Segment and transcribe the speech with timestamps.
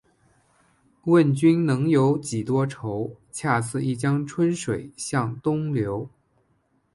[1.03, 3.17] 问君能有几多愁？
[3.31, 6.09] 恰似一江春水向东流